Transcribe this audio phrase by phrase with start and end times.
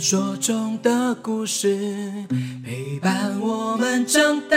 [0.00, 2.24] 传说中的故事
[2.64, 4.56] 陪伴我们长大，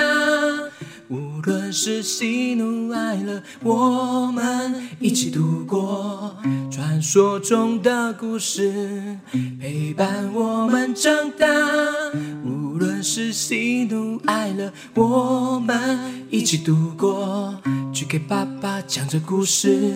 [1.10, 6.38] 无论是喜怒哀乐，我们一起度过。
[6.72, 9.20] 传说中的故事
[9.60, 11.46] 陪伴我们长大，
[12.46, 17.54] 无论是喜怒哀乐，我们一起度过。
[18.14, 19.92] 给爸爸讲着故事，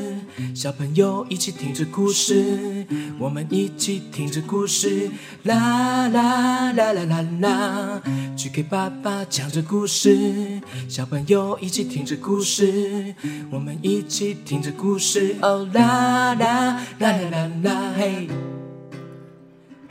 [0.56, 2.84] 小朋友一起听着故事，
[3.20, 5.12] 我们一起听着故事。
[5.44, 8.02] 啦啦啦啦啦啦
[8.36, 13.14] ，GK 爸爸讲着故事，小朋友一起听着故事，
[13.52, 15.36] 我们一起听着故事。
[15.44, 18.28] 哦啦啦啦啦啦啦，嘿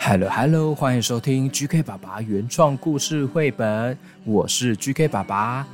[0.01, 5.65] ，Hello Hello，欢迎收听 GK 爸爸原创故事绘本，我是 GK 爸爸。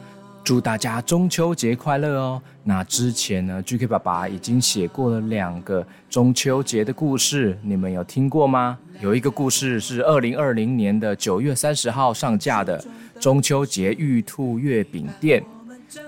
[0.44, 2.42] 祝大家中秋节快乐哦！
[2.64, 8.76] 那之前呢，GK 爸爸已经写过了两个中秋节的故事，你们有听过吗？
[9.00, 12.84] 有一个故事是二零二零年的九月三十号上架的
[13.20, 15.44] 中秋节玉兔月饼店，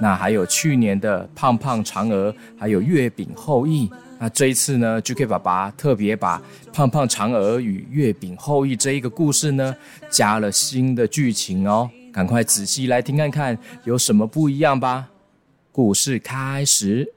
[0.00, 3.88] 那还有去年的胖胖嫦娥，还有月饼后裔。
[4.18, 9.74] 那这一次呢，GK 爸爸特别把胖胖嫦娥与月饼后裔这一个故事呢，
[10.10, 11.88] 加了新的剧情哦。
[12.14, 15.08] 赶快仔细来听看看有什么不一样吧！
[15.72, 17.12] 故事开始。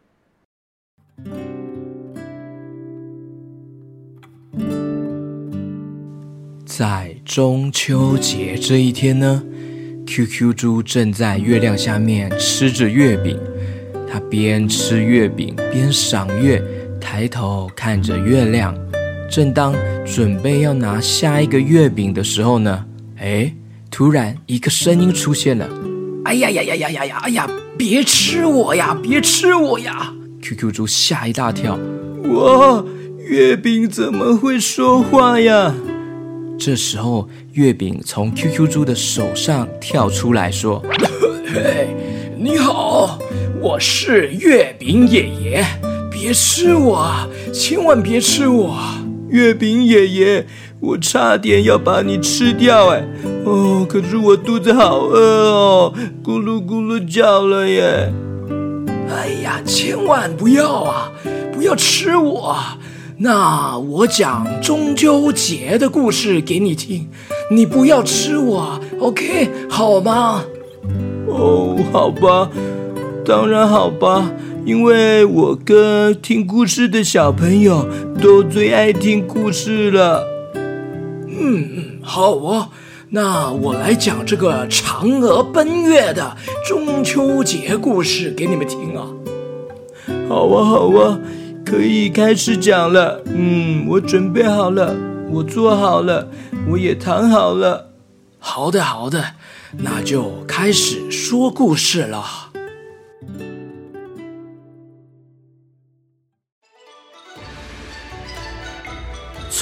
[6.65, 9.43] 在中秋节这一天呢
[10.07, 13.39] ，QQ 猪正在月亮下面吃着月饼，
[14.11, 16.59] 他边吃月饼边赏月，
[16.99, 18.75] 抬头看着月亮。
[19.29, 22.83] 正当准备要拿下一个月饼的时候呢，
[23.17, 23.53] 哎。
[23.89, 25.67] 突然，一个声音出现了
[26.25, 27.21] ：“哎呀呀呀呀呀呀！
[27.23, 31.79] 哎呀，别吃我呀，别吃我呀！”QQ 猪吓一大跳
[32.29, 32.83] ：“哇，
[33.27, 35.73] 月饼怎么会说话呀？”
[36.59, 40.83] 这时候，月饼从 QQ 猪的手上跳出来说
[41.47, 41.87] ：“嘿，
[42.37, 43.17] 你好，
[43.59, 45.65] 我是月饼爷爷，
[46.11, 48.77] 别吃我，千万别吃我，
[49.29, 50.45] 月饼爷爷。”
[50.79, 53.03] 我差点要把你吃掉哎！
[53.45, 55.93] 哦，可是我肚子好饿哦，
[56.23, 58.13] 咕噜咕噜叫了耶！
[59.09, 61.11] 哎呀，千万不要啊，
[61.51, 62.55] 不要吃我！
[63.17, 67.09] 那我讲中秋节的故事给你听，
[67.49, 70.43] 你不要吃我，OK 好吗？
[71.27, 72.51] 哦，好吧，
[73.25, 74.31] 当然好吧，
[74.63, 77.87] 因为我跟听故事的小朋友
[78.21, 80.36] 都最爱听故事了。
[81.39, 82.69] 嗯嗯，好哦，
[83.09, 86.35] 那我来讲这个嫦娥奔月的
[86.67, 89.07] 中秋节故事给你们听啊。
[90.27, 91.19] 好啊，好啊，
[91.65, 93.21] 可以开始讲了。
[93.25, 94.95] 嗯，我准备好了，
[95.29, 96.27] 我做好了，
[96.69, 97.91] 我也躺好了。
[98.39, 99.23] 好的，好的，
[99.77, 102.46] 那就开始说故事了。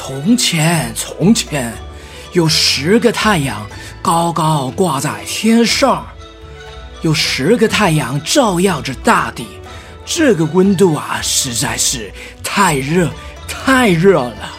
[0.07, 1.73] 从前，从前，
[2.33, 3.65] 有十个太阳
[4.03, 6.05] 高高挂在天上，
[7.01, 9.47] 有十个太阳照耀着大地。
[10.05, 13.09] 这个温度啊，实在是太热，
[13.47, 14.53] 太热了，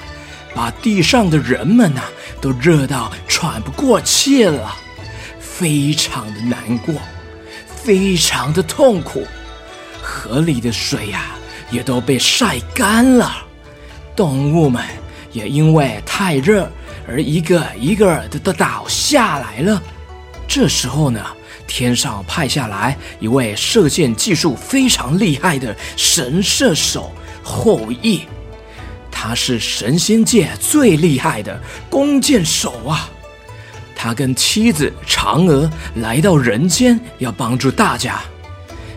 [0.52, 2.02] 把地上的人们呐、
[2.40, 4.74] 都热到喘不过气了，
[5.38, 6.92] 非常的难过，
[7.68, 9.24] 非常的痛苦。
[10.02, 11.36] 河里的水呀、
[11.70, 13.32] 也都被晒干了，
[14.16, 14.84] 动物们。
[15.36, 16.66] 也因为太热
[17.06, 19.82] 而一个一个的都倒下来了。
[20.48, 21.22] 这时候呢，
[21.66, 28.22] 天上派下来一位射箭技术非常厉害的神射手后羿，
[29.10, 31.60] 他是神仙界最厉害的
[31.90, 33.10] 弓箭手啊。
[33.94, 38.20] 他跟妻子嫦娥来到人间，要帮助大家。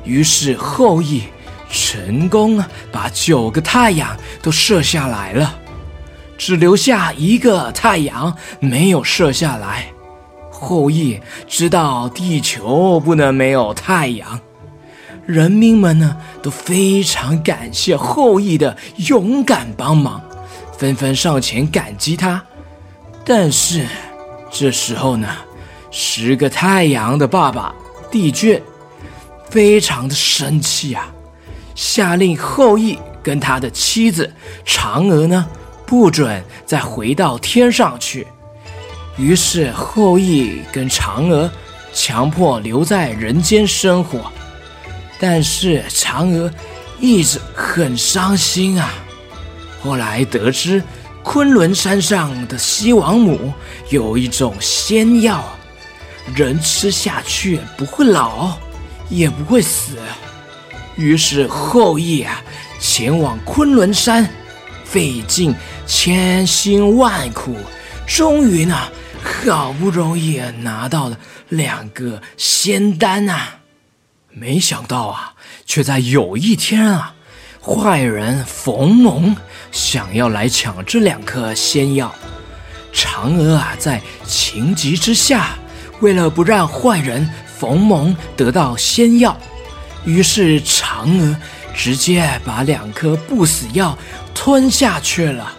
[0.06, 1.24] 于是后羿
[1.70, 2.64] 成功
[2.94, 5.59] 把九个太阳都射下来了。
[6.40, 9.88] 只留下一个太阳没有射下来。
[10.50, 14.40] 后羿知道地球不能没有太阳，
[15.26, 20.22] 人民们呢都非常感谢后羿的勇敢帮忙，
[20.78, 22.42] 纷纷上前感激他。
[23.26, 23.86] 但是
[24.50, 25.28] 这时候呢，
[25.92, 27.76] 十个太阳的爸爸
[28.10, 28.62] 帝俊
[29.50, 31.12] 非常的生气啊，
[31.76, 34.34] 下令后羿跟他的妻子
[34.66, 35.46] 嫦娥呢。
[35.90, 38.28] 不准再回到天上去。
[39.18, 41.50] 于是后羿跟嫦娥
[41.92, 44.32] 强迫留在人间生活，
[45.20, 46.50] 但是嫦娥
[47.00, 48.94] 一直很伤心啊。
[49.82, 50.84] 后来得知
[51.24, 53.52] 昆仑山上的西王母
[53.90, 55.44] 有一种仙药，
[56.36, 58.56] 人吃下去不会老，
[59.10, 59.98] 也不会死。
[60.96, 62.40] 于是后羿啊，
[62.80, 64.30] 前往昆仑山，
[64.90, 65.54] 费尽
[65.86, 67.56] 千辛万苦，
[68.08, 68.76] 终于呢，
[69.22, 71.18] 好不容易拿到了
[71.50, 73.60] 两个仙丹啊！
[74.32, 75.34] 没想到啊，
[75.66, 77.14] 却在有一天啊，
[77.62, 79.36] 坏人冯蒙
[79.72, 82.14] 想要来抢这两颗仙药。
[82.92, 85.60] 嫦娥啊，在情急之下，
[86.00, 89.38] 为了不让坏人冯蒙得到仙药。
[90.06, 91.36] 于是，嫦娥
[91.80, 93.98] 直接把两颗不死药
[94.36, 95.50] 吞下去了，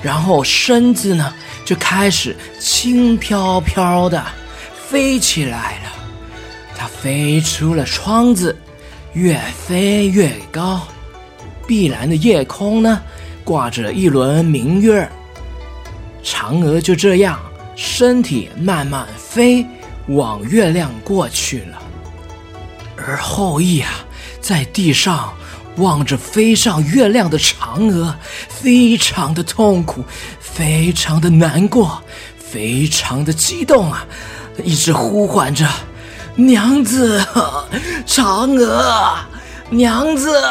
[0.00, 4.24] 然后身子呢就开始轻飘飘的
[4.88, 5.92] 飞起来了。
[6.74, 8.56] 它飞出了窗子，
[9.12, 10.88] 越飞越高。
[11.66, 13.02] 碧蓝的夜空呢，
[13.44, 15.06] 挂着一轮明月。
[16.24, 17.38] 嫦娥就这样，
[17.76, 19.66] 身体慢慢飞
[20.06, 21.78] 往月亮过去了。
[22.96, 23.90] 而后羿啊，
[24.40, 25.34] 在地上
[25.78, 28.14] 望着飞上月亮的嫦娥，
[28.48, 30.04] 非常的痛苦，
[30.40, 32.02] 非常的难过，
[32.36, 34.04] 非常的激动啊，
[34.62, 35.66] 一直呼唤着
[36.36, 37.24] ：“娘子，
[38.06, 39.16] 嫦娥，
[39.70, 40.42] 娘子，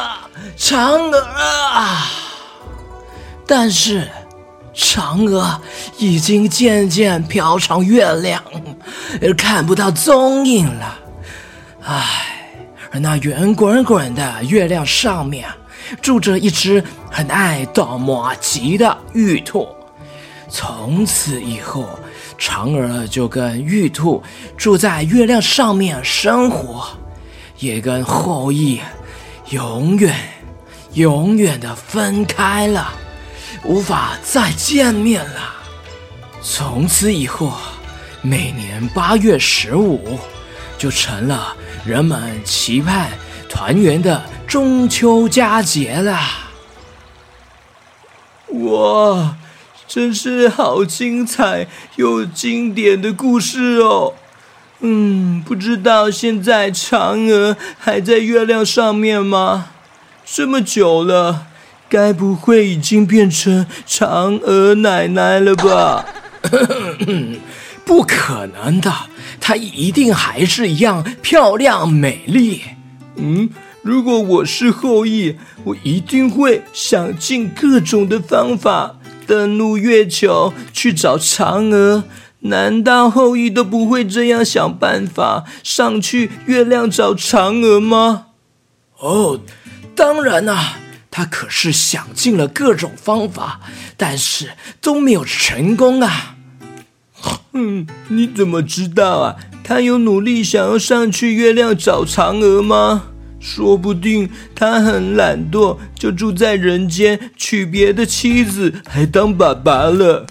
[0.58, 1.20] 嫦娥
[1.74, 2.08] 啊！”
[3.46, 4.08] 但是，
[4.74, 5.60] 嫦娥
[5.98, 8.42] 已经渐渐飘上月亮，
[9.22, 11.00] 而看不到踪影了。
[11.84, 12.34] 唉。
[12.92, 15.48] 而那圆滚滚的月亮上面，
[16.02, 19.68] 住着一只很爱捣麻吉的玉兔。
[20.50, 22.00] 从此以后，
[22.40, 24.24] 嫦娥就跟玉兔
[24.56, 26.88] 住在月亮上面生活，
[27.60, 28.80] 也跟后羿
[29.50, 30.16] 永远、
[30.94, 32.94] 永远的分开了，
[33.64, 35.54] 无法再见面了。
[36.42, 37.52] 从此以后，
[38.22, 40.18] 每年八月十五
[40.78, 41.56] 就成了。
[41.86, 43.12] 人们期盼
[43.50, 46.20] 团圆的中秋佳节了。
[48.50, 49.36] 哇，
[49.88, 54.14] 真是好精彩又经典的故事哦！
[54.80, 59.70] 嗯，不知道现在嫦娥还在月亮上面吗？
[60.26, 61.48] 这么久了，
[61.90, 66.06] 该不会已经变成嫦娥奶奶了吧？
[67.86, 68.94] 不可能的。
[69.48, 72.64] 她一定还是一样漂亮美丽。
[73.16, 73.50] 嗯，
[73.82, 82.04] 如果我是后羿，我一定会想尽各种的方法登陆月球去找嫦娥。
[82.40, 88.26] 难道后羿都不会这样想办法上去月亮找嫦娥吗？
[89.00, 89.40] 哦，
[89.96, 90.80] 当然啦、啊，
[91.10, 93.62] 他可是想尽了各种方法，
[93.96, 94.52] 但是
[94.82, 96.34] 都没有成功啊。
[97.54, 99.36] 嗯，你怎么知道啊？
[99.64, 103.04] 他有努力想要上去月亮找嫦娥吗？
[103.40, 110.26] 说不定他很懒惰，就住在人间，娶别的妻子，还当爸爸了。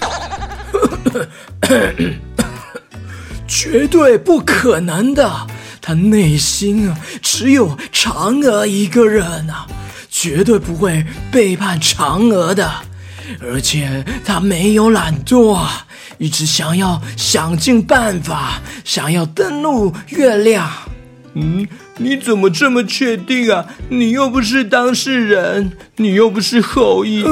[3.46, 5.46] 绝对不可能的，
[5.80, 9.66] 他内心啊只有嫦娥一个人啊，
[10.10, 12.70] 绝对不会背叛嫦娥的。
[13.40, 15.85] 而且他没有懒惰啊，
[16.18, 20.70] 一直想要想尽办法，想要登陆月亮。
[21.34, 21.68] 嗯，
[21.98, 23.66] 你怎么这么确定啊？
[23.90, 27.24] 你又不是当事人，你又不是后羿。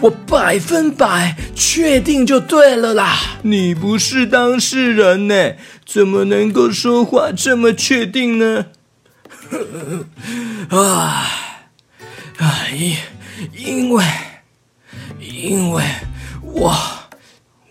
[0.00, 3.18] 我百分百确定就对了啦。
[3.42, 5.52] 你不是当事人呢，
[5.84, 8.66] 怎么能够说话这么确定呢？
[10.70, 11.26] 啊，
[12.38, 12.96] 哎，
[13.56, 14.04] 因为。
[15.18, 15.82] 因为
[16.42, 16.74] 我，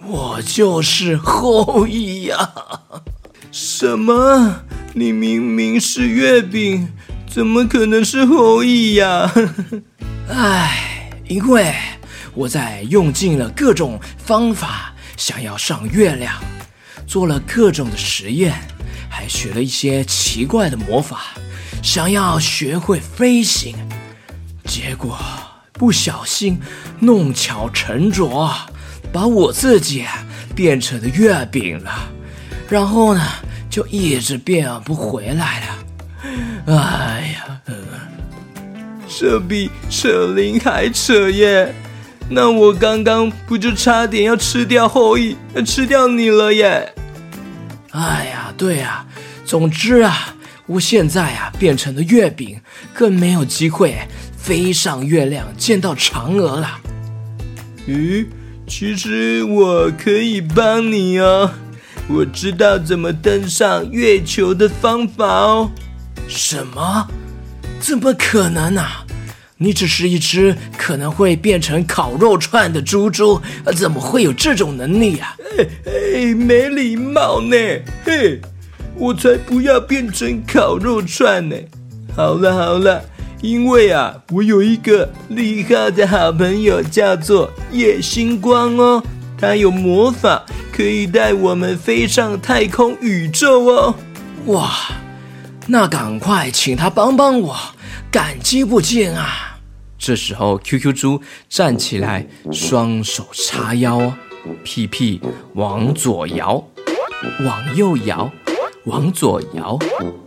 [0.05, 2.51] 我就是后羿呀！
[3.51, 4.61] 什么？
[4.93, 6.87] 你明明是月饼，
[7.29, 9.31] 怎么可能是后羿呀？
[10.29, 11.73] 唉，因为
[12.33, 16.33] 我在用尽了各种方法，想要上月亮，
[17.05, 18.53] 做了各种的实验，
[19.09, 21.33] 还学了一些奇怪的魔法，
[21.83, 23.75] 想要学会飞行，
[24.65, 25.17] 结果。
[25.73, 26.59] 不小心
[26.99, 28.53] 弄巧成拙，
[29.11, 30.05] 把我自己
[30.55, 31.91] 变成了月饼了，
[32.69, 33.21] 然后呢，
[33.69, 35.67] 就一直变不回来了。
[36.67, 37.75] 哎呀，呃，
[39.07, 41.73] 这比扯铃还扯耶！
[42.29, 45.35] 那我刚刚不就差点要吃掉后羿，
[45.65, 46.93] 吃掉你了耶？
[47.91, 49.05] 哎呀，对呀，
[49.45, 50.35] 总之啊，
[50.67, 52.61] 我现在啊变成了月饼，
[52.93, 53.97] 更没有机会。
[54.37, 56.79] 飞上月亮见到嫦娥了，
[57.87, 58.25] 嗯，
[58.69, 61.49] 其实我可以帮你哦，
[62.07, 65.71] 我知道怎么登上月球的方法哦。
[66.27, 67.07] 什么？
[67.79, 69.03] 怎么可能啊？
[69.57, 73.41] 你只是一只可能会变成烤肉串的猪猪，
[73.75, 75.35] 怎么会有这种能力啊？
[75.57, 77.57] 哎哎，没礼貌呢！
[78.05, 78.39] 嘿，
[78.95, 81.55] 我才不要变成烤肉串呢！
[82.15, 83.03] 好了好了。
[83.41, 89.01] 因为啊，我有一个厉害的好朋友，叫做夜星光哦，
[89.37, 90.43] 他有魔法，
[90.73, 93.95] 可以带我们飞上太空宇宙哦。
[94.47, 94.69] 哇，
[95.67, 97.55] 那赶快请他帮帮我，
[98.11, 99.57] 感激不尽啊！
[99.97, 104.11] 这时候，QQ 猪站起来，双手叉腰，
[104.65, 105.21] 屁屁
[105.53, 106.61] 往左摇，
[107.45, 108.29] 往右摇，
[108.83, 109.79] 往左摇，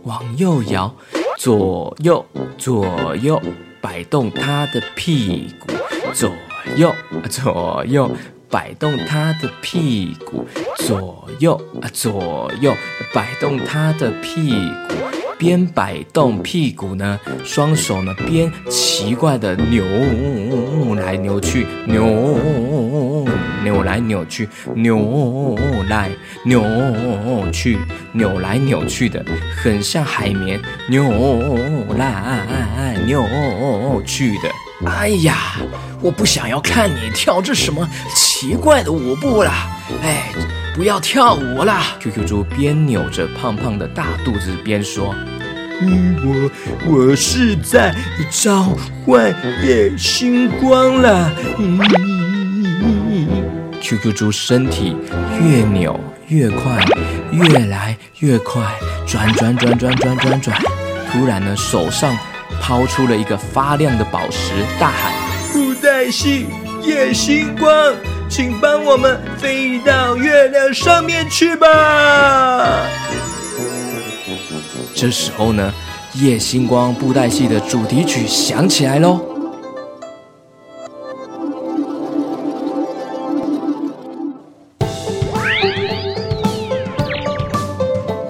[0.03, 0.95] 往右摇。
[1.43, 2.25] 左右
[2.57, 3.41] 左右
[3.81, 5.73] 摆动他的屁股，
[6.13, 6.31] 左
[6.77, 6.95] 右
[7.29, 8.09] 左右
[8.49, 10.47] 摆动他的屁股，
[10.77, 12.73] 左右啊左右
[13.13, 14.53] 摆动他的屁
[14.87, 15.22] 股。
[15.43, 19.83] 边摆动屁股呢，双手呢边奇怪的扭
[20.95, 22.39] 来扭去，扭
[23.61, 25.57] 扭来扭去，扭
[25.89, 26.09] 来
[26.45, 26.63] 扭
[27.51, 27.77] 去，
[28.13, 29.21] 扭来扭去的，
[29.61, 31.03] 很像海绵扭
[31.97, 34.49] 来扭去的。
[34.85, 35.57] 哎呀，
[36.01, 37.85] 我不想要看你跳这什么
[38.15, 39.51] 奇怪的舞步了，
[40.01, 40.29] 哎，
[40.73, 41.81] 不要跳舞了。
[41.99, 45.13] QQ 猪边扭着胖胖的大肚子边说。
[45.81, 46.51] 我
[46.87, 47.93] 我是在
[48.29, 48.75] 召
[49.05, 51.31] 唤夜星光啦。
[53.81, 54.95] ，QQ 猪身体
[55.41, 56.85] 越扭越快，
[57.31, 58.61] 越来越快，
[59.05, 60.57] 转转转转转转转。
[61.11, 62.17] 突然呢，手上
[62.61, 65.11] 抛出了一个发亮的宝石，大喊
[65.51, 66.47] ：“布袋戏
[66.81, 67.93] 夜星光，
[68.29, 71.67] 请帮我们飞到月亮上面去吧！”
[74.95, 75.73] 这时候呢，
[76.13, 79.19] 夜星光布袋戏的主题曲响起来喽。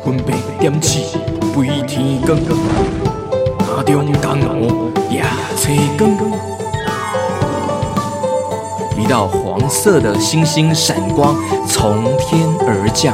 [0.03, 1.17] 分贝点起，
[1.53, 2.39] 飞天光，
[3.59, 5.23] 大中江湖夜
[5.57, 6.09] 吹光。
[8.97, 11.35] 一道黄色的星星闪光
[11.67, 13.13] 从天而降。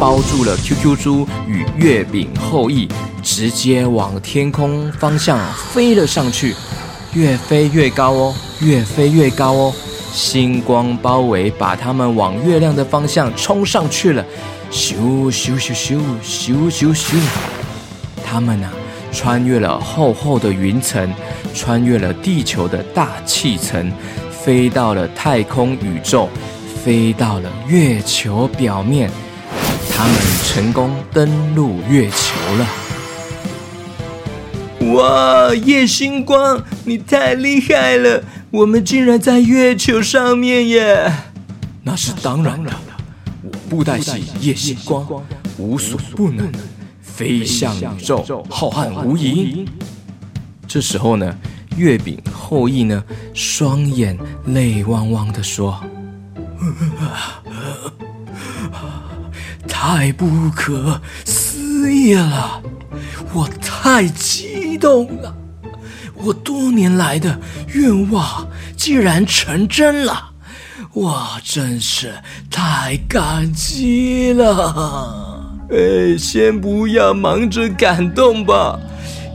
[0.00, 2.88] 包住了 QQ 猪与月饼后羿，
[3.22, 5.38] 直接往天空方向
[5.72, 6.54] 飞了上去，
[7.14, 9.74] 越飞越高哦，越飞越高哦，
[10.12, 14.24] 星光包围，把他们往月亮的方向冲上去了，
[14.70, 14.94] 咻
[15.30, 17.16] 咻咻咻咻咻咻，
[18.24, 18.72] 他们呐、啊，
[19.12, 21.12] 穿越了厚厚的云层，
[21.52, 23.92] 穿越了地球的大气层，
[24.30, 26.28] 飞到了太空宇宙，
[26.84, 29.10] 飞到了月球表面。
[29.96, 32.68] 他们成功登陆月球了！
[34.92, 38.20] 哇，夜星光，你太厉害了！
[38.50, 41.12] 我们竟然在月球上面耶！
[41.84, 42.72] 那是当然的，
[43.44, 45.06] 我布袋戏夜星光
[45.58, 46.50] 无所不能，
[47.00, 49.64] 飞向宇宙，浩瀚无垠。
[50.66, 51.38] 这时候呢，
[51.76, 55.80] 月饼后羿呢，双眼泪汪汪的说。
[59.68, 62.62] 太不可思议了！
[63.32, 65.34] 我太激动了！
[66.14, 70.30] 我多年来的愿望竟然成真了！
[70.92, 72.14] 我真是
[72.50, 75.56] 太感激了！
[75.70, 78.78] 哎，先不要忙着感动吧，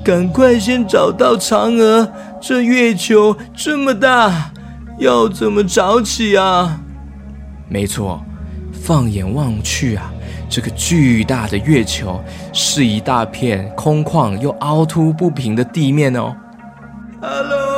[0.05, 2.11] 赶快先找到嫦娥。
[2.41, 4.51] 这月球这么大，
[4.99, 6.79] 要怎么找起啊？
[7.67, 8.23] 没错，
[8.71, 10.13] 放眼望去啊。
[10.49, 12.19] 这个巨大的月球
[12.51, 16.35] 是一大片空旷又凹凸不平的地面哦。
[17.21, 17.69] Hello，Hello，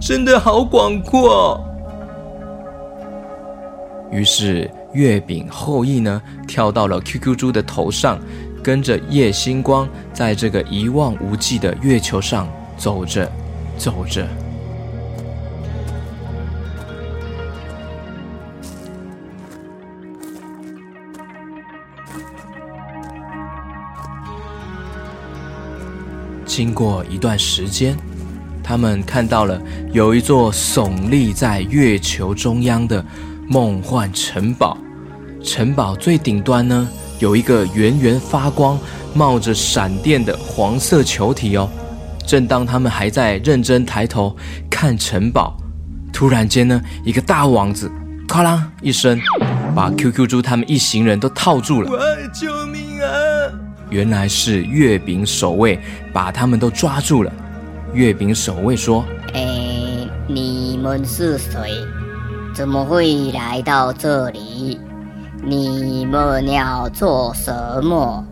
[0.00, 1.60] 真的好广阔哦。
[4.10, 8.18] 于是月饼后羿呢，跳到了 QQ 猪的头上，
[8.62, 13.30] 跟着夜星光在这个一望无际的月球上走着，
[13.76, 14.26] 走着。
[26.60, 27.96] 经过一段时间，
[28.62, 29.58] 他们看到了
[29.94, 33.02] 有一座耸立在月球中央的
[33.48, 34.76] 梦幻城堡。
[35.42, 36.86] 城堡最顶端呢，
[37.18, 38.78] 有一个圆圆发光、
[39.14, 41.66] 冒着闪电的黄色球体哦。
[42.26, 44.36] 正当他们还在认真抬头
[44.68, 45.56] 看城堡，
[46.12, 47.90] 突然间呢，一个大网子
[48.28, 49.18] “咔啦”一声，
[49.74, 51.90] 把 QQ 猪他们一行人都套住了。
[52.34, 53.08] 救命啊！
[53.90, 55.78] 原来是月饼守卫
[56.12, 57.32] 把他们都抓住了。
[57.92, 59.04] 月饼守卫说
[59.34, 61.70] ：“哎，你们是谁？
[62.54, 64.78] 怎么会来到这里？
[65.44, 68.24] 你们要做什么？”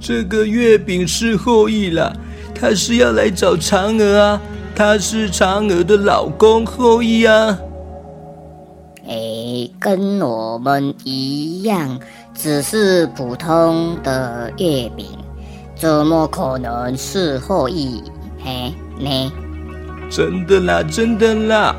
[0.00, 2.16] 这个月饼是后羿了，
[2.54, 4.40] 他是要来找嫦娥啊，
[4.76, 7.58] 他是嫦娥的老公后羿啊。
[9.08, 11.98] 哎，跟我们一样，
[12.40, 15.06] 只是普通的月饼，
[15.74, 18.00] 怎么可能是后羿？
[18.38, 19.32] 嘿，呢
[20.08, 21.74] 真的啦，真的啦。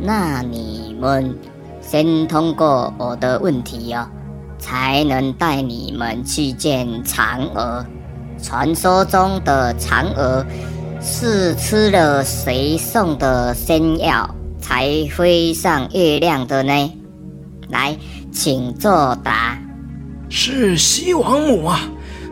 [0.00, 1.36] 那你们
[1.82, 4.08] 先通过我的问题哦，
[4.58, 7.84] 才能带你们去见嫦娥。
[8.42, 10.42] 传说中的嫦娥
[11.02, 16.90] 是吃了谁送的仙药才飞上月亮的呢？
[17.68, 17.96] 来，
[18.36, 19.58] 请作答。
[20.28, 21.80] 是西王母啊。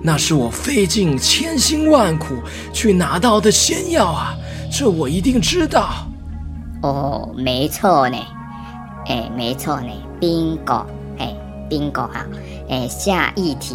[0.03, 2.35] 那是我费尽千辛万苦
[2.75, 4.35] 去拿到的仙药啊，
[4.71, 6.07] 这我一定知道。
[6.83, 8.19] 哦，没错呢，
[9.07, 9.89] 哎，没错呢
[10.21, 10.85] ，bingo，
[11.19, 11.35] 哎
[11.71, 12.27] ，bingo 哈，
[12.69, 13.75] 哎，下一题，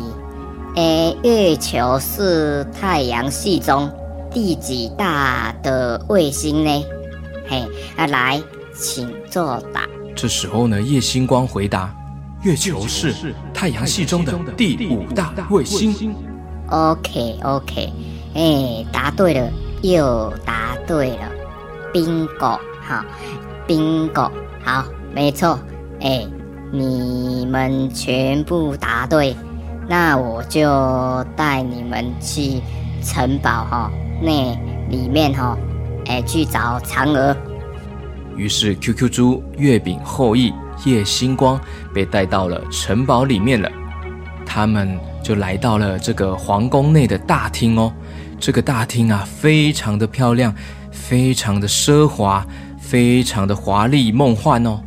[0.76, 3.92] 哎，月球是太阳系中
[4.32, 6.86] 第几大的卫星呢？
[7.48, 7.66] 嘿，
[7.98, 8.40] 啊，来，
[8.80, 9.82] 请作答。
[10.16, 11.92] 这时候呢，叶星光回答。
[12.44, 16.16] 月球是太阳系中的第五大卫星。
[16.70, 17.94] OK OK，
[18.34, 21.30] 哎，答对了，又答对了
[21.94, 23.04] ，Bingo，好
[23.68, 24.32] ，Bingo，
[24.64, 25.60] 好，没错，
[26.00, 26.26] 哎，
[26.72, 29.36] 你们全部答对，
[29.90, 32.62] 那我就带你们去
[33.04, 34.58] 城堡哈，那
[34.90, 35.58] 里面哈，
[36.06, 37.36] 哎，去找嫦娥。
[38.38, 40.54] 于是 QQ 猪、月饼、后羿。
[40.86, 41.60] 夜星光
[41.94, 43.70] 被带到了城堡里面了，
[44.46, 47.94] 他们就来到了这个皇宫内的大厅哦。
[48.40, 50.54] 这个大厅啊，非常的漂亮，
[50.92, 52.46] 非常的奢华，
[52.80, 54.80] 非常的华丽梦幻哦。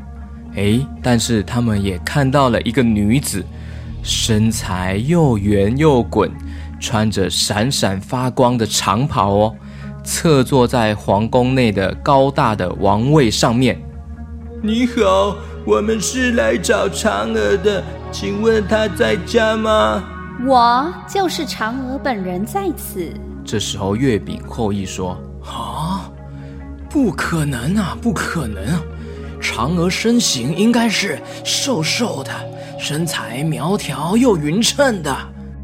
[0.56, 3.44] 哎，但是他们也看到了一个女子，
[4.02, 6.30] 身材又圆又滚，
[6.80, 9.56] 穿着闪闪发光的长袍哦，
[10.02, 13.78] 侧坐在皇宫内的高大的王位上面。
[14.62, 15.36] 你好。
[15.64, 20.02] 我们是来找嫦娥的，请问她在家吗？
[20.44, 23.08] 我就是嫦娥本人在此。
[23.44, 26.10] 这时候，月饼后羿说：“啊，
[26.90, 28.82] 不可能啊，不可能啊！
[29.40, 32.32] 嫦娥身形应该是瘦瘦的，
[32.76, 35.14] 身材苗条又匀称的。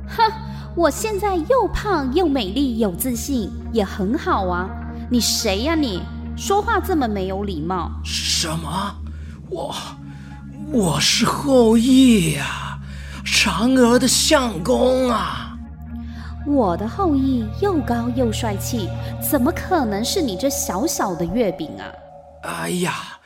[0.09, 0.33] 哼，
[0.77, 4.71] 我现在又胖又美丽，有自信也很好啊！
[5.11, 5.75] 你谁呀？
[5.75, 6.03] 你
[6.37, 7.91] 说话这么没有礼貌？
[8.05, 8.95] 什么？”
[9.51, 9.75] 我，
[10.71, 12.79] 我是后羿呀，
[13.25, 15.57] 嫦娥的相公啊。
[16.47, 18.89] 我的后羿又高又帅气，
[19.21, 21.85] 怎么可能是你这小小的月饼啊？
[22.43, 23.19] 哎呀，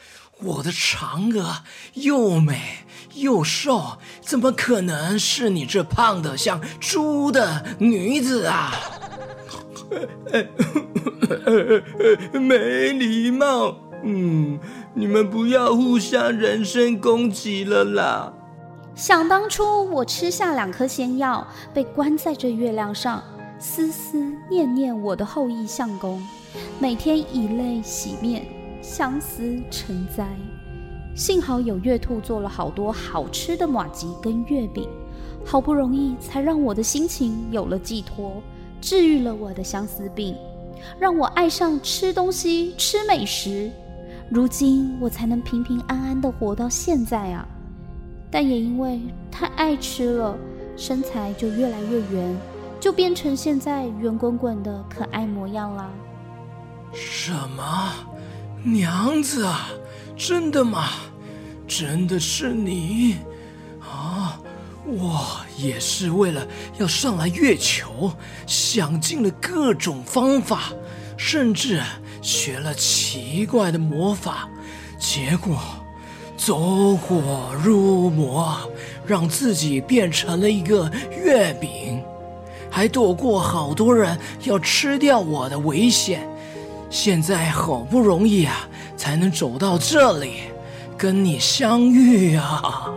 [0.42, 1.58] 我的嫦娥
[1.94, 8.72] 又美又瘦，怎么可能是你这胖的像猪的女子啊？
[12.32, 14.58] 没礼貌，嗯。
[14.94, 18.33] 你们不要互相人身攻击了啦！
[18.94, 23.22] 想当初我吃下两颗仙药，被关在这月亮上，
[23.59, 26.22] 思思念念我的后羿相公，
[26.78, 28.44] 每天以泪洗面，
[28.83, 30.28] 相思成灾。
[31.14, 34.87] 幸好有月兔做了好多好吃的麻糬跟月饼，
[35.42, 38.42] 好不容易才让我的心情有了寄托，
[38.78, 40.37] 治愈了我的相思病，
[40.98, 43.70] 让我爱上吃东西、吃美食。
[44.35, 47.47] 如今我才能平平安安的活到现在啊！
[48.31, 48.99] 但也因为
[49.31, 50.35] 太爱吃了，
[50.75, 52.35] 身材就越来越圆，
[52.81, 55.90] 就变成现在圆滚滚的可爱模样啦。
[56.95, 57.92] 什么？
[58.64, 59.68] 娘子啊？
[60.16, 60.88] 真的吗？
[61.68, 63.16] 真的是你？
[63.83, 64.40] 啊！
[64.87, 65.27] 我
[65.59, 68.11] 也是为了要上来月球，
[68.47, 70.73] 想尽了各种方法，
[71.18, 71.83] 甚至……
[72.22, 74.48] 学了奇怪的魔法，
[74.98, 75.58] 结果
[76.37, 78.56] 走火入魔，
[79.04, 82.00] 让自己变成了一个月饼，
[82.70, 86.26] 还躲过好多人要吃掉我的危险。
[86.88, 90.42] 现在好不容易啊，才能走到这里，
[90.96, 92.92] 跟你相遇啊！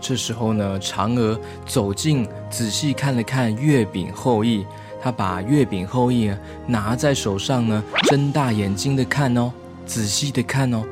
[0.00, 4.66] 这时候呢，嫦娥走近，仔细看了看月饼后羿，
[5.04, 6.34] 她把月饼后羿
[6.66, 9.52] 拿在手上呢，睁大眼睛的看哦，
[9.84, 10.82] 仔细的看哦，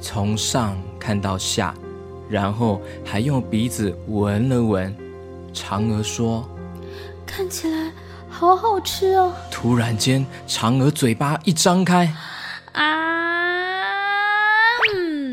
[0.00, 1.74] 从上看到下，
[2.30, 4.96] 然后还用鼻子闻了闻。
[5.52, 6.48] 嫦娥说
[7.26, 7.92] ：“看起来
[8.30, 12.10] 好好吃哦。”突然间，嫦娥嘴巴一张开，
[12.72, 12.86] 啊！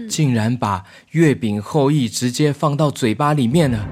[0.09, 3.87] 竟然把月饼后羿直接放到嘴巴里面了！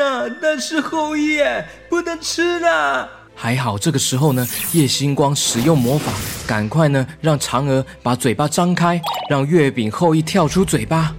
[0.00, 1.44] 天哪，那是后羿，
[1.90, 3.06] 不能吃啦！
[3.34, 6.10] 还好这个时候呢，叶星光使用魔法，
[6.46, 11.14] 赶快呢让嫦娥把嘴巴张开，让月饼后羿跳出嘴巴。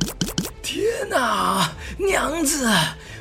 [0.63, 2.67] 天哪，娘子，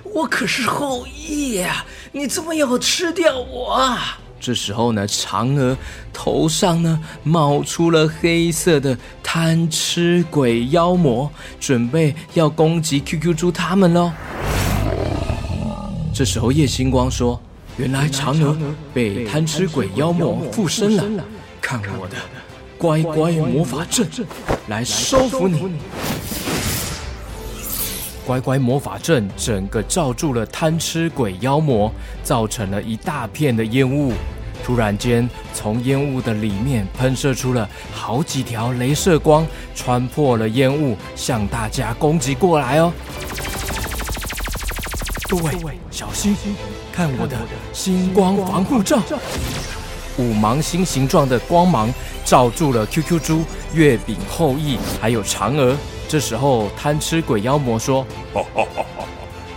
[0.02, 4.18] 我可是后羿呀，你怎么要吃掉我啊？
[4.40, 5.76] 这时候呢，嫦娥
[6.10, 14.10] 头上呢冒出了黑色的贪吃鬼妖魔，准备要攻击 QQ 猪他们喽。
[16.20, 17.40] 这时候叶星光说
[17.80, 18.54] ：“原来嫦娥
[18.92, 21.24] 被贪吃鬼妖魔附身了，
[21.62, 22.16] 看我的
[22.76, 24.06] 乖乖魔法阵
[24.68, 25.78] 来收服你。”
[28.26, 31.90] 乖乖魔法阵整个罩住了贪吃鬼妖魔，
[32.22, 34.12] 造成了一大片的烟雾。
[34.62, 42.92] 突然间，从烟雾的里面喷射出了好几条镭射光，穿破了烟雾，向大家攻击过来哦！
[45.30, 45.52] 各位
[45.92, 46.36] 小心，
[46.92, 47.36] 看我的
[47.72, 48.98] 星光防护罩，
[50.18, 51.88] 五芒星形状的光芒
[52.24, 55.76] 罩住了 QQ 猪、月饼后羿还有嫦娥。
[56.08, 59.04] 这时候，贪吃鬼妖魔说：“哈哈哈哈，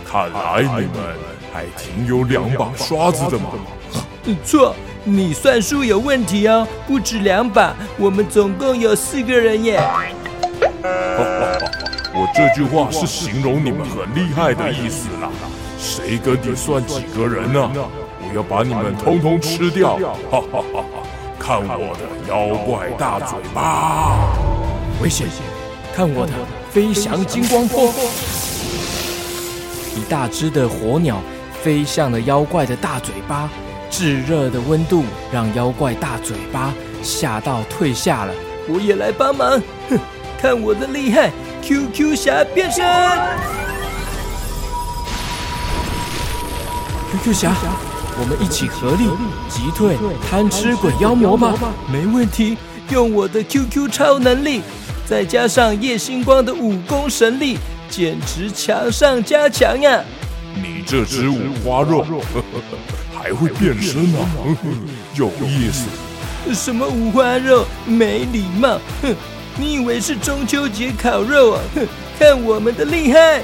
[0.06, 1.16] 看来你们
[1.52, 3.50] 还挺有两把刷子的嘛。
[4.46, 9.80] ”错，你算术有问题哦，不止两把，我们总共有四个人耶。
[9.80, 10.04] 哈
[11.18, 11.70] 哈哈，
[12.14, 15.28] 我这句话是形容你们很厉害的意思啦。
[15.84, 17.70] 谁跟你算几个人呢？
[18.26, 19.98] 我要把你们通通吃掉！
[20.30, 21.02] 哈哈哈哈，
[21.38, 24.32] 看我的妖怪大嘴巴！
[25.02, 25.26] 危险！
[25.94, 26.32] 看我的
[26.70, 27.92] 飞翔金光波！
[29.94, 31.20] 一大只的火鸟
[31.62, 33.50] 飞向了妖怪的大嘴巴，
[33.90, 38.32] 炙热的温度让妖怪大嘴巴吓到退下了。
[38.66, 39.98] 我也来帮忙，哼！
[40.40, 42.82] 看我的厉害！QQ 侠变身
[47.14, 47.54] ！QQ 侠，
[48.18, 49.04] 我们一起合力
[49.48, 49.96] 击退
[50.28, 51.54] 贪吃鬼妖魔吧！
[51.92, 52.56] 没问题，
[52.90, 54.62] 用我的 QQ 超能力。
[55.06, 60.02] 再加上叶星光的武功神力，简直强上加强呀！
[60.56, 62.42] 你这只五花肉，呵 呵
[63.14, 64.58] 还会变身呢、啊，
[65.14, 65.86] 有意思。
[66.52, 67.64] 什么五花肉？
[67.86, 68.78] 没礼貌！
[69.02, 69.14] 哼，
[69.56, 71.60] 你以为是中秋节烤肉啊？
[71.74, 71.86] 哼，
[72.18, 73.42] 看我们的厉害！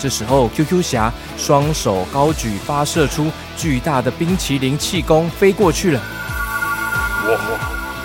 [0.00, 6.00] 这时候，QQ 侠双手高举，发射出巨大的冰淇淋气功，飞过去了。
[7.28, 7.36] 哇！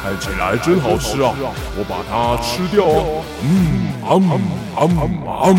[0.04, 1.34] 看起来真好吃啊！
[1.76, 3.24] 我把它吃掉哦。
[3.42, 4.36] 嗯，啊啊
[4.76, 5.56] 啊啊！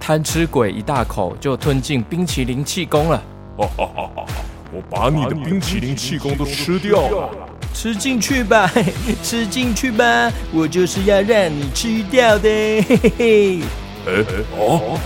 [0.00, 3.22] 贪吃鬼一大口就吞进冰淇淋气功了。
[3.58, 4.24] 哈哈哈哈！
[4.72, 7.28] 我把你的冰淇淋气功都吃掉了。
[7.74, 8.70] 吃进去吧，
[9.22, 12.48] 吃进去吧，我就是要让你吃掉的。
[12.48, 13.60] 嘿嘿嘿。
[14.06, 14.10] 哎
[14.58, 14.98] 哦，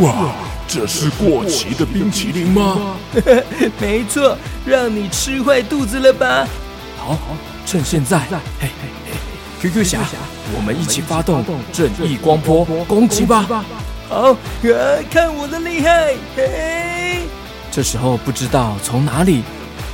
[0.00, 0.34] 哇！
[0.66, 2.96] 这是过期的冰淇淋吗？
[3.80, 4.36] 没错，
[4.66, 6.48] 让你吃坏肚子了吧？
[6.98, 7.18] 好，好，
[7.64, 8.68] 趁现在，嘿嘿
[9.04, 9.12] 嘿
[9.60, 10.00] ，QQ 侠，
[10.56, 13.64] 我们一起发动正义光波攻击吧！
[14.08, 14.36] 好，啊，
[15.10, 16.14] 看我的厉害！
[16.34, 17.20] 嘿，
[17.70, 19.44] 这时候不知道从哪里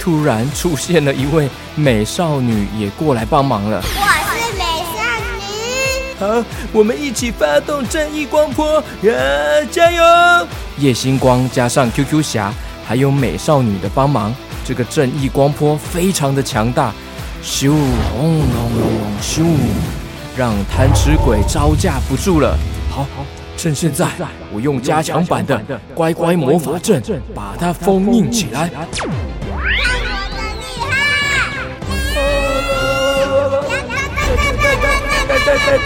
[0.01, 3.83] 突然出现了一位美少女，也过来帮忙了。
[3.85, 4.01] 我
[4.35, 4.65] 是美
[4.97, 4.99] 少
[5.37, 8.83] 女好，我们一起发动正义光波，啊，
[9.71, 10.03] 加油！
[10.79, 12.51] 夜星光加上 QQ 侠，
[12.89, 14.35] 还有美少女的帮忙，
[14.65, 16.95] 这个正义光波非常的强大，
[17.45, 19.45] 咻，轰隆隆，咻，
[20.35, 22.57] 让贪吃鬼招架不住了。
[22.89, 23.27] 好，好，
[23.59, 24.09] 趁现在，
[24.51, 25.63] 我用加强版的
[25.95, 27.03] 乖乖魔法阵
[27.35, 28.71] 把它封印起来。
[35.71, 35.77] 谢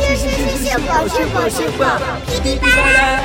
[0.00, 1.84] 谢谢谢谢谢宝谢宝谢宝，
[2.42, 3.20] 噼啪啦，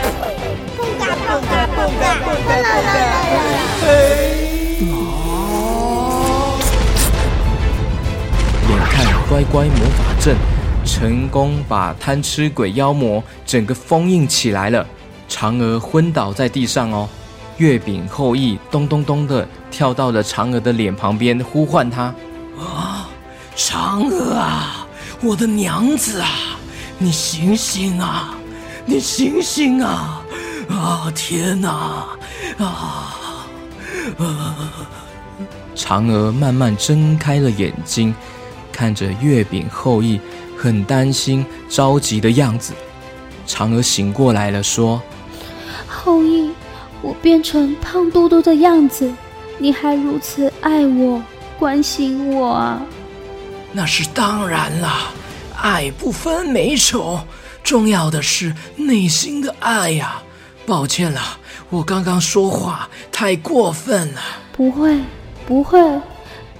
[0.77, 3.81] 蹦嘎蹦嘎蹦嘎蹦嘎啦啦啦！
[8.67, 8.93] 眼看
[9.29, 10.35] 乖乖魔法阵
[10.83, 14.85] 成功把贪吃鬼妖魔整个封印起来了，
[15.29, 17.07] 嫦娥昏倒在地上哦。
[17.55, 22.13] 月饼后羿咚咚咚的跳到了嫦娥的脸旁边，呼唤她
[22.59, 23.07] ：“啊，
[23.55, 24.80] 嫦娥啊，
[25.23, 26.57] 我的娘子啊，
[26.97, 28.35] 你醒醒啊，
[28.85, 30.25] 你醒醒啊！
[30.67, 31.69] 啊，天哪！
[32.57, 33.15] 啊！”
[34.17, 34.55] 啊！
[35.75, 38.13] 嫦娥慢慢睁开了眼睛，
[38.71, 40.19] 看着月饼后羿，
[40.57, 42.73] 很担心、着急的样子。
[43.47, 44.99] 嫦娥醒过来了，说
[45.87, 46.49] ：“后羿，
[47.03, 49.13] 我变成胖嘟嘟的样子，
[49.59, 51.21] 你还如此爱我、
[51.59, 52.81] 关心我啊？”
[53.73, 54.89] 那是当然了，
[55.55, 57.19] 爱不分美丑，
[57.63, 60.21] 重要的是内心的爱呀。
[60.65, 61.21] 抱歉了。
[61.69, 64.21] 我刚刚说话太过分了。
[64.51, 64.99] 不会，
[65.47, 65.79] 不会，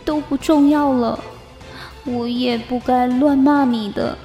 [0.06, 1.20] 都不重要了。
[2.06, 4.18] 我也不该乱骂你的。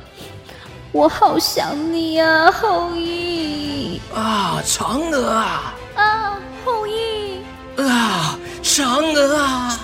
[0.93, 4.01] 我好想你啊，后羿。
[4.15, 5.75] 啊，嫦娥啊。
[5.97, 7.43] 啊，后羿。
[7.77, 9.79] 啊，嫦娥啊。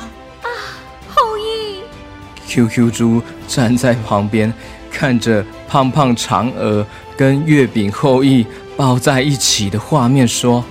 [2.53, 4.53] QQ 猪站在旁边，
[4.91, 6.87] 看着胖胖嫦娥
[7.17, 8.45] 跟月饼后羿
[8.77, 10.62] 抱在一起的画面，说。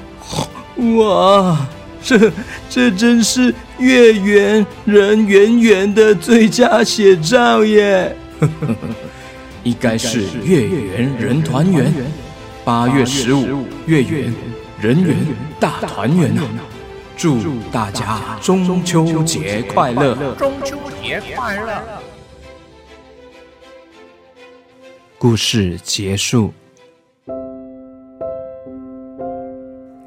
[0.98, 1.68] 哇，
[2.04, 2.32] 这
[2.70, 8.16] 这真是月圆人圆圆的最佳写照耶！
[9.64, 11.92] 应该是月圆人团圆，
[12.64, 14.34] 八月十五月圆
[14.80, 15.16] 人圆
[15.60, 16.42] 大团圆啊！
[17.22, 17.38] 祝
[17.72, 20.34] 大家中秋节快乐！
[20.34, 21.80] 中秋节快乐！
[25.20, 26.52] 故事结束。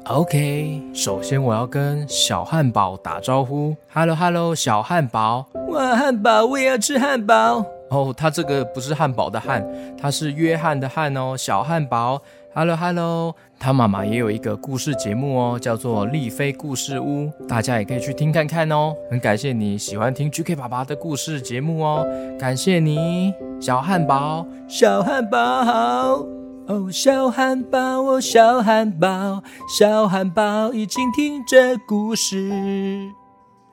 [0.07, 3.73] OK，首先我要跟小汉堡打招呼。
[3.93, 5.45] Hello，Hello，hello, 小汉堡。
[5.69, 7.65] 哇，汉堡，我也要吃汉堡。
[7.91, 9.65] 哦，他这个不是汉堡的汉，
[9.97, 11.37] 他是约翰的汉哦。
[11.37, 12.21] 小汉堡
[12.55, 18.95] ，Hello，Hello，他妈妈也有一个故事节目哦，叫做丽菲故事屋，大家也可以去听看看哦。
[19.11, 22.07] 很感谢你喜欢听 GK 爸爸的故事节目哦，
[22.39, 26.25] 感谢你，小汉堡，小汉堡好。
[26.67, 29.43] 哦，小汉堡，哦，小汉堡，
[29.77, 33.11] 小汉堡，已经听着故事。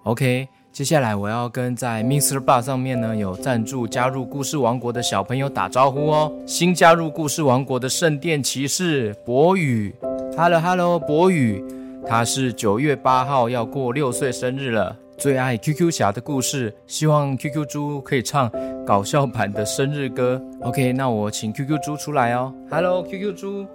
[0.03, 6.33] OK，接下来我要跟在 MixerBox 上面呢有赞助加入故事王国的小朋友打招呼哦。
[6.47, 9.95] 新加入故事王国的圣殿骑士博宇
[10.35, 11.63] ，Hello Hello，博宇，
[12.07, 14.97] 他是九月八号要过六岁生日了。
[15.19, 18.51] 最爱 QQ 侠的故事，希望 QQ 猪可以唱
[18.87, 20.43] 搞笑版的生日歌。
[20.63, 22.51] OK，那我请 QQ 猪出来哦。
[22.71, 23.67] Hello，QQ 猪。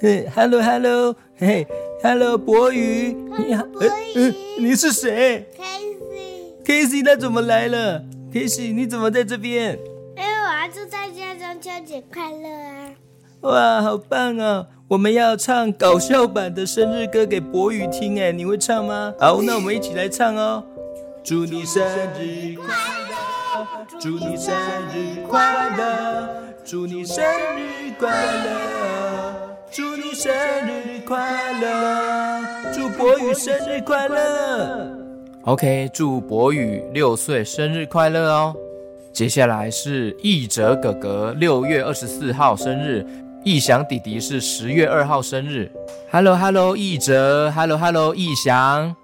[0.00, 1.66] 嘿，Hello Hello，嘿
[2.02, 3.14] ，Hello 博宇，
[3.46, 3.82] 你好，博
[4.14, 5.46] 宇，你是谁
[6.66, 8.02] ？Casey，Casey，他怎么来了
[8.32, 9.78] ？Casey，你怎么在这边？
[10.16, 12.90] 因为我要祝大家中秋节快乐啊！
[13.42, 14.66] 哇，好棒哦！
[14.88, 19.14] 我们要唱搞笑版的生日歌给博宇听，哎，你会唱吗？
[19.20, 20.64] 好，那我们一起来唱哦。
[21.22, 21.84] 祝你生
[22.18, 22.66] 日快
[23.08, 23.66] 乐！
[24.00, 24.54] 祝你生
[24.92, 26.28] 日快乐！
[26.64, 27.24] 祝你生
[27.56, 29.56] 日快乐！
[29.70, 30.32] 祝你生
[30.66, 32.72] 日快乐！
[32.72, 34.95] 祝博宇生日快乐
[35.46, 38.54] ！OK，祝博宇六岁生日快乐哦！
[39.12, 43.06] 接下来是易哲哥哥六月二十四号生日，
[43.44, 45.70] 易翔弟弟是十月二号生日。
[46.10, 48.94] Hello，Hello，奕哲，Hello，Hello，奕翔。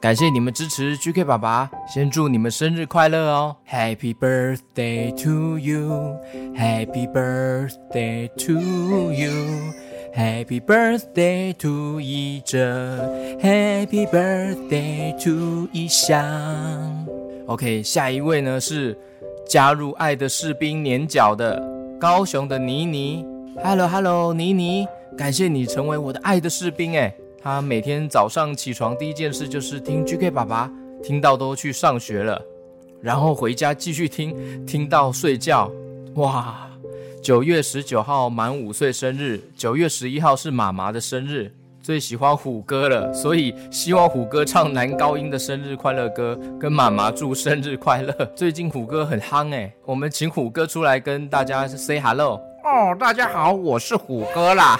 [0.00, 6.16] 感谢你们支持 GK 爸爸，先祝你们生日快乐哦！Happy birthday to you,
[6.56, 8.52] Happy birthday to
[9.12, 9.30] you,
[10.14, 17.06] Happy birthday to 一哲，Happy birthday to 一翔。
[17.46, 18.96] OK，下一位呢是
[19.48, 21.62] 加入爱的士兵年缴的
[21.98, 23.24] 高雄的妮妮。
[23.64, 27.14] Hello Hello，妮妮，感谢你成为我的爱的士兵诶。
[27.42, 30.70] 他每天早上起床第一件事就是听 GK 爸爸，
[31.02, 32.40] 听到都去上学了，
[33.00, 35.72] 然后回家继续听，听到睡觉。
[36.16, 36.68] 哇，
[37.22, 41.48] 九月十九号满五岁生日，九月十一号是妈妈的生日，
[41.80, 48.12] 最喜欢虎哥了，所以希望虎哥唱男高音的生日快乐歌，跟妈妈祝生日快乐。
[48.34, 52.40] 最近虎哥很夯诶，我们请虎哥出来跟大家 say hello。
[52.64, 54.78] 哦，大家好，我是虎哥啦。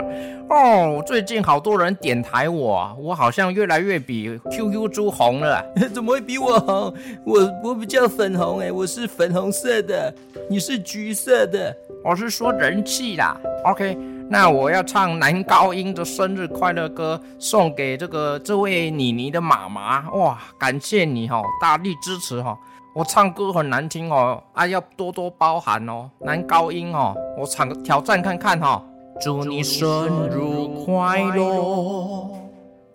[0.50, 5.64] 哦，最近好多人点台我，我好像越来越比 QQ 猪红了。
[5.94, 6.94] 怎么会比我红？
[7.24, 10.14] 我我比较粉红哎，我是粉红色的，
[10.50, 11.74] 你是橘色的。
[12.04, 13.34] 我是说人气啦。
[13.64, 13.96] OK，
[14.28, 20.10] 那我要唱男高音的生日快乐歌，送给这个这位妮妮的妈妈。
[20.10, 22.58] 哇，感谢你哈、哦，大力支持哈、哦。
[22.94, 28.82] 我唱歌很难听哦，啊，要多多包涵哦，男高音哦，我唱挑战看看哈、哦。
[29.20, 30.38] 祝你生日
[30.84, 32.28] 快乐！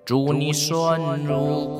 [0.05, 1.29] 祝你生日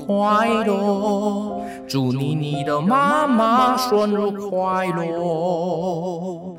[0.06, 6.56] 快乐，祝你你的妈妈生日快乐，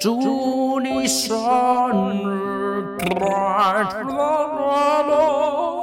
[0.00, 1.36] 祝你生
[2.22, 3.82] 日快
[5.04, 5.77] 乐。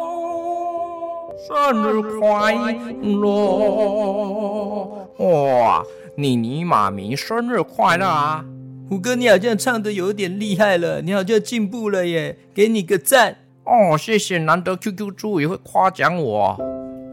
[1.47, 2.55] 生日快
[3.03, 5.07] 乐！
[5.19, 5.83] 哇，
[6.17, 8.43] 妮妮妈咪生日快乐啊！
[8.89, 13.95] 虎哥，你好像唱的有点厉害了，你好像进步了耶，给你个赞哦！
[13.95, 16.57] 谢谢，难得 QQ 猪也会夸奖我。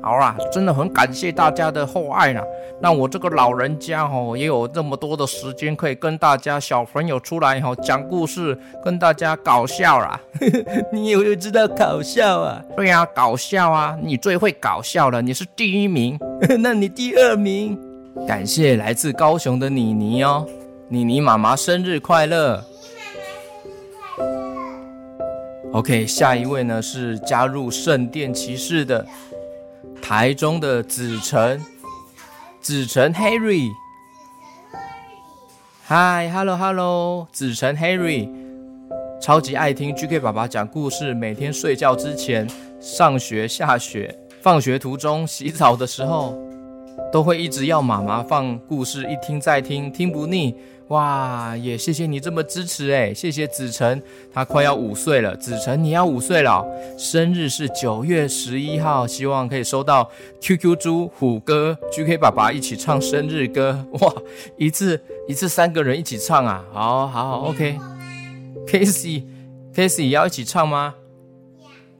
[0.02, 2.42] 好啦，真的很感谢大家的厚爱啦。
[2.80, 10.20] 那我这个老人家哦，也有这么多的时间可以跟大家小朋友出来哦讲故事，跟大家搞笑啦。
[10.92, 12.60] 你也会知道搞笑啊？
[12.76, 13.96] 对呀，搞笑啊！
[14.02, 16.18] 你最会搞笑了，你是第一名，
[16.58, 17.78] 那你第二名。
[18.26, 20.44] 感谢来自高雄的妮妮哦，
[20.88, 22.62] 妮妮妈妈生日快乐。
[25.72, 29.06] OK，下一位呢是加入圣殿骑士的。
[30.02, 31.64] 台中的子晨，
[32.60, 33.70] 子晨 Harry，
[35.84, 38.28] 嗨，Hello Hello，子晨 Harry，
[39.20, 42.46] 超级爱听 GK 爸爸讲故事，每天睡觉之前、
[42.80, 46.36] 上学下学、放学途中、洗澡的时候，
[47.12, 50.54] 都会一直要妈妈放故事，一听再听，听不腻。
[50.88, 56.62] 哇，也谢谢你这么支持哎，谢谢子晨，他快要五岁了，子晨你要五岁了，
[56.98, 64.12] 生日是九月十一号，希望可以收到 QQ 猪虎哥 GK 爸爸一起唱生日歌，哇，
[64.58, 69.24] 一次一次三个人一起唱啊，好好好，OK，Casey
[69.74, 70.94] Casey 要一起唱吗？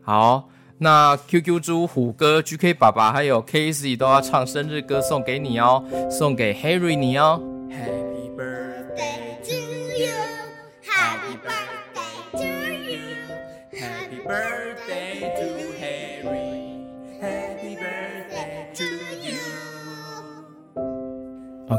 [0.02, 7.40] 好，那 QQ 猪虎哥 GK 爸爸还有 Casey 都要唱生日歌送给你哦，送给 Harry 你哦。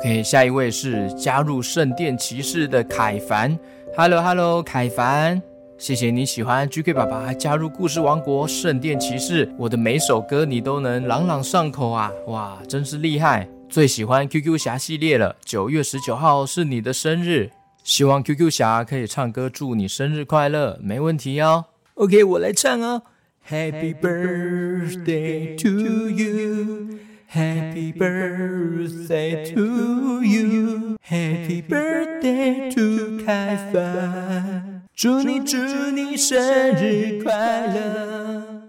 [0.03, 3.57] OK，下一位是加入圣殿骑士的凯凡。
[3.95, 5.41] Hello，Hello，凯凡，
[5.77, 9.49] 谢谢你喜欢 GK 爸爸，加入故事王国圣殿骑士。
[9.57, 12.11] 我的每首歌你都能朗朗上口啊！
[12.27, 13.47] 哇，真是厉害！
[13.69, 15.37] 最喜欢 QQ 侠系列了。
[15.45, 17.49] 九月十九号是你的生日，
[17.85, 21.63] 希望 QQ 侠可以唱歌祝你生日快乐，没问题哦。
[21.93, 23.03] OK，我来唱哦。
[23.49, 26.99] Happy birthday to you。
[27.33, 35.57] Happy birthday to you, Happy birthday to 开帆，祝你祝
[35.89, 36.39] 你生
[36.75, 38.61] 日快乐。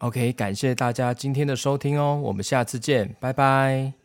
[0.00, 3.99] OK，感谢大家今天的收听哦，我们下次见，拜拜。